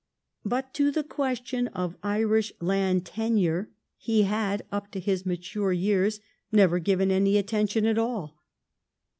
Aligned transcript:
But 0.43 0.73
to 0.73 0.89
the 0.89 1.03
question 1.03 1.67
of 1.67 1.95
Irish 2.01 2.51
land 2.59 3.05
tenure 3.05 3.69
he 3.97 4.23
had 4.23 4.65
up 4.71 4.89
to 4.93 4.99
his 4.99 5.27
mature 5.27 5.71
years 5.73 6.19
never 6.51 6.79
given 6.79 7.11
any 7.11 7.37
attention 7.37 7.85
at 7.85 7.99
all. 7.99 8.41